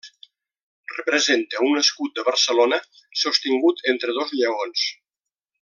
Representa 0.93 1.61
un 1.67 1.81
escut 1.83 2.17
de 2.21 2.25
Barcelona 2.31 2.81
sostingut 3.25 3.87
entre 3.97 4.21
dos 4.21 4.37
lleons. 4.43 4.91